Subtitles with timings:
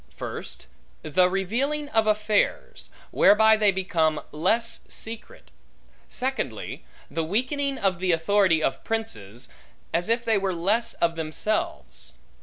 [0.15, 0.65] First,
[1.03, 5.51] the revealing of affairs, whereby they become less secret.
[6.09, 9.47] Secondly, the weakening of the authority of princes,
[9.93, 12.13] as if they were less of themselves.